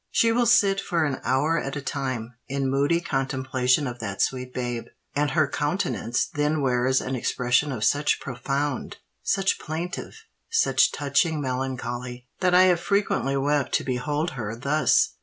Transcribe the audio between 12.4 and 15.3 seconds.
I have frequently wept to behold her thus."